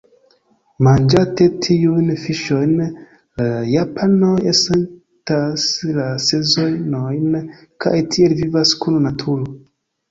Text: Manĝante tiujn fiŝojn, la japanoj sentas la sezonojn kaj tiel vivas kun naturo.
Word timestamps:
Manĝante 0.85 1.45
tiujn 1.65 2.07
fiŝojn, 2.21 2.73
la 3.43 3.51
japanoj 3.75 4.35
sentas 4.63 5.69
la 6.01 6.09
sezonojn 6.31 7.39
kaj 7.87 7.97
tiel 8.17 8.37
vivas 8.45 8.77
kun 8.83 9.01
naturo. 9.09 9.57